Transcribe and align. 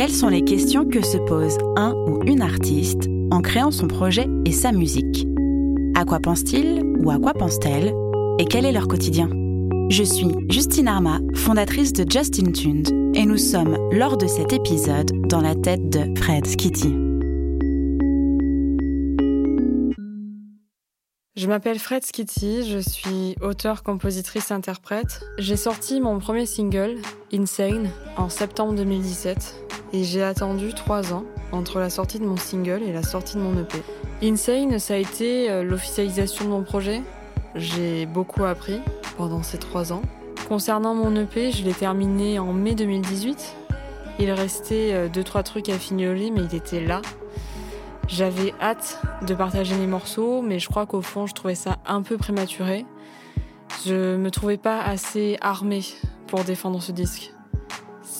Quelles 0.00 0.14
sont 0.14 0.28
les 0.28 0.44
questions 0.44 0.86
que 0.86 1.04
se 1.04 1.18
pose 1.18 1.58
un 1.76 1.92
ou 1.92 2.22
une 2.24 2.40
artiste 2.40 3.02
en 3.30 3.42
créant 3.42 3.70
son 3.70 3.86
projet 3.86 4.26
et 4.46 4.50
sa 4.50 4.72
musique? 4.72 5.26
À 5.94 6.06
quoi 6.06 6.20
pense-t-il 6.20 6.82
ou 7.00 7.10
à 7.10 7.18
quoi 7.18 7.34
pense-t-elle? 7.34 7.92
Et 8.38 8.46
quel 8.46 8.64
est 8.64 8.72
leur 8.72 8.88
quotidien? 8.88 9.28
Je 9.90 10.02
suis 10.02 10.30
Justine 10.48 10.88
Arma, 10.88 11.18
fondatrice 11.34 11.92
de 11.92 12.10
Justin 12.10 12.52
Tuned, 12.52 12.88
et 13.14 13.26
nous 13.26 13.36
sommes, 13.36 13.76
lors 13.92 14.16
de 14.16 14.26
cet 14.26 14.54
épisode, 14.54 15.12
dans 15.28 15.42
la 15.42 15.54
tête 15.54 15.90
de 15.90 16.18
Fred 16.18 16.46
Skitty. 16.46 16.94
Je 21.36 21.46
m'appelle 21.46 21.78
Fred 21.78 22.06
Skitty, 22.06 22.66
je 22.66 22.78
suis 22.78 23.36
auteur, 23.42 23.82
compositrice, 23.82 24.50
interprète. 24.50 25.20
J'ai 25.36 25.56
sorti 25.56 26.00
mon 26.00 26.18
premier 26.20 26.46
single, 26.46 26.96
Insane, 27.34 27.90
en 28.16 28.30
septembre 28.30 28.72
2017 28.76 29.66
et 29.92 30.04
j'ai 30.04 30.22
attendu 30.22 30.72
trois 30.74 31.12
ans 31.12 31.24
entre 31.52 31.78
la 31.78 31.90
sortie 31.90 32.18
de 32.18 32.24
mon 32.24 32.36
single 32.36 32.82
et 32.82 32.92
la 32.92 33.02
sortie 33.02 33.36
de 33.36 33.42
mon 33.42 33.58
EP. 33.60 33.82
Insane, 34.22 34.78
ça 34.78 34.94
a 34.94 34.96
été 34.96 35.50
euh, 35.50 35.62
l'officialisation 35.62 36.44
de 36.44 36.50
mon 36.50 36.62
projet. 36.62 37.02
J'ai 37.54 38.06
beaucoup 38.06 38.44
appris 38.44 38.80
pendant 39.16 39.42
ces 39.42 39.58
trois 39.58 39.92
ans. 39.92 40.02
Concernant 40.48 40.94
mon 40.94 41.14
EP, 41.16 41.52
je 41.52 41.64
l'ai 41.64 41.72
terminé 41.72 42.38
en 42.38 42.52
mai 42.52 42.74
2018. 42.74 43.56
Il 44.18 44.30
restait 44.30 44.90
euh, 44.92 45.08
deux 45.08 45.24
trois 45.24 45.42
trucs 45.42 45.68
à 45.68 45.78
fignoler, 45.78 46.30
mais 46.30 46.42
il 46.42 46.54
était 46.54 46.84
là. 46.84 47.00
J'avais 48.08 48.52
hâte 48.60 49.00
de 49.26 49.34
partager 49.34 49.74
mes 49.76 49.86
morceaux, 49.86 50.42
mais 50.42 50.58
je 50.58 50.68
crois 50.68 50.84
qu'au 50.86 51.00
fond, 51.00 51.26
je 51.26 51.34
trouvais 51.34 51.54
ça 51.54 51.78
un 51.86 52.02
peu 52.02 52.16
prématuré. 52.16 52.84
Je 53.86 54.16
me 54.16 54.30
trouvais 54.30 54.58
pas 54.58 54.82
assez 54.82 55.38
armée 55.40 55.84
pour 56.26 56.44
défendre 56.44 56.82
ce 56.82 56.92
disque. 56.92 57.32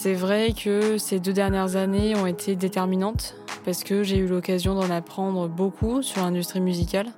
C'est 0.00 0.14
vrai 0.14 0.52
que 0.52 0.96
ces 0.96 1.18
deux 1.18 1.32
dernières 1.32 1.74
années 1.74 2.14
ont 2.14 2.28
été 2.28 2.54
déterminantes 2.54 3.34
parce 3.64 3.82
que 3.82 4.04
j'ai 4.04 4.18
eu 4.18 4.28
l'occasion 4.28 4.76
d'en 4.76 4.90
apprendre 4.90 5.48
beaucoup 5.48 6.02
sur 6.02 6.22
l'industrie 6.22 6.60
musicale, 6.60 7.08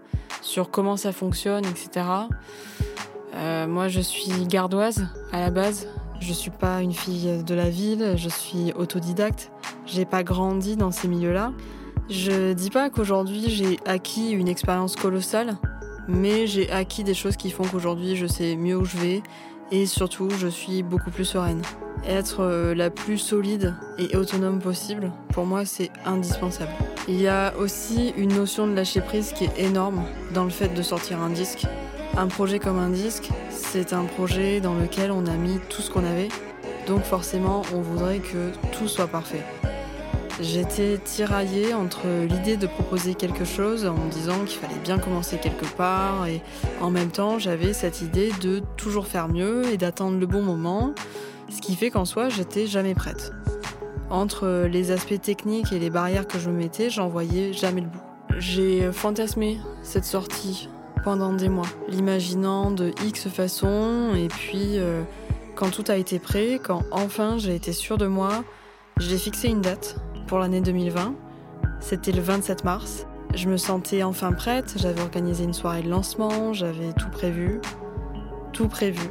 sur 0.40 0.70
comment 0.70 0.96
ça 0.96 1.12
fonctionne, 1.12 1.66
etc. 1.66 2.06
Euh, 3.34 3.66
moi, 3.66 3.88
je 3.88 4.00
suis 4.00 4.46
gardoise 4.46 5.08
à 5.30 5.40
la 5.40 5.50
base. 5.50 5.88
Je 6.20 6.32
suis 6.32 6.50
pas 6.50 6.80
une 6.80 6.94
fille 6.94 7.44
de 7.44 7.54
la 7.54 7.68
ville, 7.68 8.14
je 8.16 8.30
suis 8.30 8.72
autodidacte. 8.72 9.52
J'ai 9.84 10.06
pas 10.06 10.22
grandi 10.22 10.76
dans 10.78 10.90
ces 10.90 11.06
milieux-là. 11.06 11.52
Je 12.08 12.54
dis 12.54 12.70
pas 12.70 12.88
qu'aujourd'hui 12.88 13.50
j'ai 13.50 13.78
acquis 13.84 14.30
une 14.30 14.48
expérience 14.48 14.96
colossale, 14.96 15.58
mais 16.08 16.46
j'ai 16.46 16.70
acquis 16.70 17.04
des 17.04 17.12
choses 17.12 17.36
qui 17.36 17.50
font 17.50 17.64
qu'aujourd'hui 17.64 18.16
je 18.16 18.26
sais 18.26 18.56
mieux 18.56 18.78
où 18.78 18.86
je 18.86 18.96
vais 18.96 19.22
et 19.70 19.84
surtout 19.84 20.30
je 20.30 20.48
suis 20.48 20.82
beaucoup 20.82 21.10
plus 21.10 21.26
sereine. 21.26 21.60
Être 22.06 22.40
euh, 22.40 22.74
la 22.74 22.90
plus 22.90 23.18
solide 23.18 23.74
et 23.98 24.16
autonome 24.16 24.58
possible, 24.58 25.10
pour 25.32 25.44
moi 25.44 25.64
c'est 25.64 25.90
indispensable. 26.06 26.72
Il 27.08 27.20
y 27.20 27.28
a 27.28 27.54
aussi 27.58 28.14
une 28.16 28.34
notion 28.34 28.66
de 28.66 28.74
lâcher 28.74 29.00
prise 29.00 29.32
qui 29.32 29.44
est 29.44 29.58
énorme 29.58 30.02
dans 30.32 30.44
le 30.44 30.50
fait 30.50 30.68
de 30.68 30.82
sortir 30.82 31.20
un 31.20 31.30
disque. 31.30 31.66
Un 32.16 32.26
projet 32.26 32.58
comme 32.58 32.78
un 32.78 32.88
disque, 32.88 33.28
c'est 33.50 33.92
un 33.92 34.04
projet 34.04 34.60
dans 34.60 34.74
lequel 34.74 35.10
on 35.10 35.26
a 35.26 35.34
mis 35.34 35.58
tout 35.68 35.82
ce 35.82 35.90
qu'on 35.90 36.04
avait, 36.04 36.28
donc 36.86 37.02
forcément 37.02 37.62
on 37.74 37.80
voudrait 37.80 38.18
que 38.18 38.50
tout 38.72 38.88
soit 38.88 39.06
parfait. 39.06 39.44
J'étais 40.40 40.96
tiraillée 40.96 41.74
entre 41.74 42.06
l'idée 42.26 42.56
de 42.56 42.66
proposer 42.66 43.14
quelque 43.14 43.44
chose 43.44 43.84
en 43.84 44.06
disant 44.06 44.44
qu'il 44.46 44.58
fallait 44.58 44.80
bien 44.82 44.98
commencer 44.98 45.36
quelque 45.36 45.66
part 45.76 46.26
et 46.26 46.40
en 46.80 46.90
même 46.90 47.10
temps 47.10 47.38
j'avais 47.38 47.74
cette 47.74 48.00
idée 48.00 48.32
de 48.40 48.62
toujours 48.78 49.06
faire 49.06 49.28
mieux 49.28 49.70
et 49.70 49.76
d'attendre 49.76 50.18
le 50.18 50.26
bon 50.26 50.40
moment, 50.40 50.94
ce 51.50 51.60
qui 51.60 51.76
fait 51.76 51.90
qu'en 51.90 52.04
soi 52.04 52.28
j'étais 52.28 52.66
jamais 52.66 52.94
prête. 52.94 53.32
Entre 54.08 54.66
les 54.70 54.90
aspects 54.90 55.20
techniques 55.20 55.72
et 55.72 55.78
les 55.78 55.90
barrières 55.90 56.26
que 56.26 56.38
je 56.38 56.50
me 56.50 56.56
mettais, 56.56 56.90
j'en 56.90 57.08
voyais 57.08 57.52
jamais 57.52 57.80
le 57.80 57.86
bout. 57.86 58.00
J'ai 58.38 58.90
fantasmé 58.92 59.58
cette 59.82 60.04
sortie 60.04 60.68
pendant 61.04 61.32
des 61.32 61.48
mois, 61.48 61.68
l'imaginant 61.88 62.70
de 62.70 62.92
X 63.04 63.28
façon 63.28 64.12
et 64.16 64.28
puis 64.28 64.78
euh, 64.78 65.02
quand 65.54 65.70
tout 65.70 65.84
a 65.88 65.96
été 65.96 66.18
prêt, 66.18 66.60
quand 66.62 66.82
enfin 66.90 67.38
j'ai 67.38 67.54
été 67.54 67.72
sûre 67.72 67.98
de 67.98 68.06
moi, 68.06 68.44
j'ai 68.98 69.18
fixé 69.18 69.48
une 69.48 69.60
date 69.60 69.96
pour 70.26 70.38
l'année 70.38 70.60
2020. 70.60 71.14
C'était 71.80 72.12
le 72.12 72.20
27 72.20 72.64
mars. 72.64 73.06
Je 73.34 73.48
me 73.48 73.56
sentais 73.56 74.02
enfin 74.02 74.32
prête, 74.32 74.74
j'avais 74.76 75.00
organisé 75.00 75.44
une 75.44 75.54
soirée 75.54 75.82
de 75.82 75.88
lancement, 75.88 76.52
j'avais 76.52 76.92
tout 76.92 77.08
prévu. 77.10 77.60
Tout 78.52 78.68
prévu. 78.68 79.08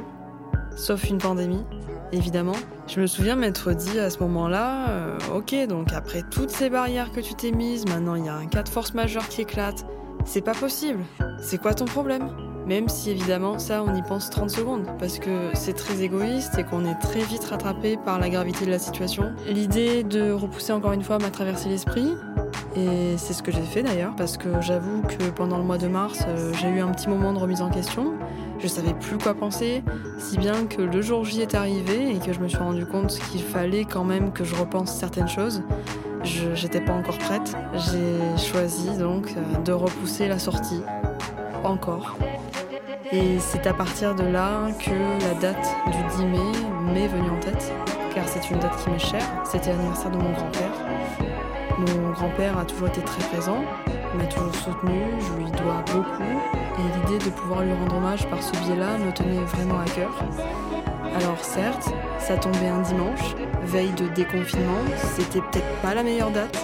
Sauf 0.76 1.08
une 1.08 1.18
pandémie, 1.18 1.64
évidemment. 2.12 2.56
Je 2.86 3.00
me 3.00 3.06
souviens 3.06 3.36
m'être 3.36 3.72
dit 3.72 3.98
à 3.98 4.10
ce 4.10 4.18
moment-là, 4.20 4.90
euh, 4.90 5.18
ok, 5.34 5.54
donc 5.68 5.92
après 5.92 6.22
toutes 6.30 6.50
ces 6.50 6.70
barrières 6.70 7.12
que 7.12 7.20
tu 7.20 7.34
t'es 7.34 7.52
mises, 7.52 7.86
maintenant 7.86 8.14
il 8.14 8.26
y 8.26 8.28
a 8.28 8.34
un 8.34 8.46
cas 8.46 8.62
de 8.62 8.68
force 8.68 8.94
majeure 8.94 9.28
qui 9.28 9.42
éclate. 9.42 9.86
C'est 10.24 10.42
pas 10.42 10.54
possible. 10.54 11.00
C'est 11.40 11.58
quoi 11.58 11.74
ton 11.74 11.86
problème? 11.86 12.30
Même 12.66 12.88
si 12.88 13.10
évidemment 13.10 13.58
ça 13.58 13.82
on 13.82 13.94
y 13.94 14.02
pense 14.02 14.30
30 14.30 14.50
secondes 14.50 14.86
parce 14.98 15.18
que 15.18 15.50
c'est 15.54 15.72
très 15.72 16.02
égoïste 16.02 16.58
et 16.58 16.64
qu'on 16.64 16.84
est 16.84 16.98
très 17.00 17.22
vite 17.22 17.44
rattrapé 17.44 17.96
par 17.96 18.18
la 18.18 18.28
gravité 18.28 18.66
de 18.66 18.70
la 18.70 18.78
situation. 18.78 19.32
L'idée 19.46 20.04
de 20.04 20.30
repousser 20.30 20.72
encore 20.72 20.92
une 20.92 21.02
fois 21.02 21.18
m'a 21.18 21.30
traversé 21.30 21.68
l'esprit 21.68 22.14
et 22.76 23.16
c'est 23.16 23.32
ce 23.32 23.42
que 23.42 23.50
j'ai 23.50 23.62
fait 23.62 23.82
d'ailleurs 23.82 24.14
parce 24.16 24.36
que 24.36 24.60
j'avoue 24.60 25.02
que 25.02 25.30
pendant 25.30 25.58
le 25.58 25.64
mois 25.64 25.78
de 25.78 25.88
mars 25.88 26.24
euh, 26.28 26.52
j'ai 26.60 26.68
eu 26.68 26.80
un 26.80 26.90
petit 26.92 27.08
moment 27.08 27.32
de 27.32 27.38
remise 27.38 27.62
en 27.62 27.70
question. 27.70 28.14
Je 28.58 28.68
savais 28.68 28.92
plus 28.92 29.18
quoi 29.18 29.34
penser, 29.34 29.82
si 30.18 30.36
bien 30.36 30.66
que 30.66 30.82
le 30.82 31.02
jour 31.02 31.24
J 31.24 31.40
est 31.40 31.54
arrivé 31.54 32.14
et 32.14 32.18
que 32.18 32.32
je 32.32 32.40
me 32.40 32.48
suis 32.48 32.58
rendu 32.58 32.84
compte 32.86 33.18
qu'il 33.30 33.42
fallait 33.42 33.84
quand 33.84 34.04
même 34.04 34.32
que 34.32 34.44
je 34.44 34.54
repense 34.54 34.94
certaines 34.94 35.28
choses. 35.28 35.62
Je 36.22 36.50
n'étais 36.50 36.82
pas 36.82 36.92
encore 36.92 37.16
prête. 37.16 37.56
J'ai 37.74 38.38
choisi 38.38 38.96
donc 38.98 39.34
euh, 39.36 39.58
de 39.62 39.72
repousser 39.72 40.28
la 40.28 40.38
sortie 40.38 40.82
encore. 41.64 42.16
Et 43.12 43.38
c'est 43.40 43.66
à 43.66 43.72
partir 43.72 44.14
de 44.14 44.24
là 44.24 44.68
que 44.78 44.90
la 45.24 45.34
date 45.40 45.68
du 45.86 46.16
10 46.18 46.24
mai 46.26 46.92
m'est 46.92 47.08
venue 47.08 47.30
en 47.30 47.40
tête, 47.40 47.72
car 48.14 48.28
c'est 48.28 48.50
une 48.50 48.58
date 48.60 48.76
qui 48.84 48.90
m'est 48.90 48.98
chère. 48.98 49.42
C'était 49.44 49.72
l'anniversaire 49.72 50.10
de 50.10 50.18
mon 50.18 50.30
grand-père. 50.32 51.29
Mon 51.80 52.10
grand-père 52.10 52.58
a 52.58 52.64
toujours 52.66 52.88
été 52.88 53.00
très 53.00 53.22
présent, 53.28 53.64
m'a 54.14 54.24
toujours 54.24 54.54
soutenu, 54.54 55.00
je 55.18 55.42
lui 55.42 55.50
dois 55.50 55.82
beaucoup, 55.94 56.22
et 56.22 57.10
l'idée 57.10 57.24
de 57.24 57.30
pouvoir 57.30 57.62
lui 57.62 57.72
rendre 57.72 57.96
hommage 57.96 58.26
par 58.28 58.42
ce 58.42 58.52
biais-là 58.52 58.98
me 58.98 59.10
tenait 59.12 59.42
vraiment 59.44 59.80
à 59.80 59.84
cœur. 59.86 60.10
Alors 61.16 61.42
certes, 61.42 61.88
ça 62.18 62.36
tombait 62.36 62.68
un 62.68 62.80
dimanche, 62.80 63.34
veille 63.64 63.92
de 63.92 64.08
déconfinement, 64.08 64.82
c'était 65.16 65.40
peut-être 65.40 65.80
pas 65.80 65.94
la 65.94 66.02
meilleure 66.02 66.30
date, 66.30 66.54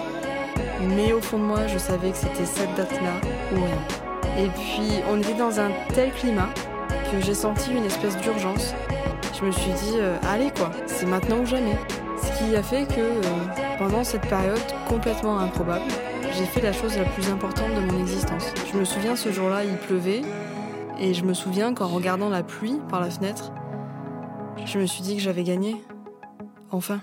mais 0.82 1.14
au 1.14 1.22
fond 1.22 1.38
de 1.38 1.44
moi, 1.44 1.66
je 1.66 1.78
savais 1.78 2.10
que 2.10 2.18
c'était 2.18 2.44
cette 2.44 2.74
date-là 2.74 3.14
ou 3.52 3.56
rien. 3.56 4.44
Et 4.44 4.48
puis 4.48 5.00
on 5.10 5.18
était 5.18 5.32
dans 5.32 5.60
un 5.60 5.70
tel 5.94 6.12
climat 6.12 6.50
que 7.10 7.20
j'ai 7.22 7.34
senti 7.34 7.72
une 7.72 7.84
espèce 7.86 8.18
d'urgence. 8.18 8.74
Je 9.38 9.46
me 9.46 9.50
suis 9.50 9.72
dit, 9.72 9.94
euh, 9.94 10.18
allez 10.30 10.50
quoi, 10.50 10.70
c'est 10.84 11.06
maintenant 11.06 11.38
ou 11.38 11.46
jamais. 11.46 11.78
Ce 12.22 12.38
qui 12.38 12.56
a 12.56 12.62
fait 12.62 12.86
que 12.86 13.00
euh, 13.00 13.20
pendant 13.78 14.04
cette 14.04 14.26
période 14.28 14.60
complètement 14.88 15.38
improbable, 15.38 15.84
j'ai 16.36 16.44
fait 16.44 16.60
la 16.60 16.72
chose 16.72 16.96
la 16.96 17.04
plus 17.04 17.28
importante 17.30 17.74
de 17.74 17.80
mon 17.80 18.00
existence. 18.00 18.52
Je 18.72 18.78
me 18.78 18.84
souviens 18.84 19.16
ce 19.16 19.30
jour-là, 19.30 19.64
il 19.64 19.76
pleuvait, 19.76 20.22
et 20.98 21.14
je 21.14 21.24
me 21.24 21.34
souviens 21.34 21.74
qu'en 21.74 21.88
regardant 21.88 22.28
la 22.28 22.42
pluie 22.42 22.80
par 22.88 23.00
la 23.00 23.10
fenêtre, 23.10 23.52
je 24.64 24.78
me 24.78 24.86
suis 24.86 25.02
dit 25.02 25.16
que 25.16 25.22
j'avais 25.22 25.44
gagné. 25.44 25.76
Enfin. 26.70 27.00